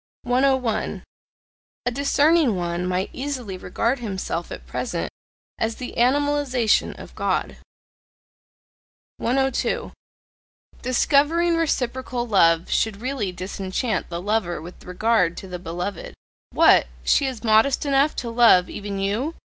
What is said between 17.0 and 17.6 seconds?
She is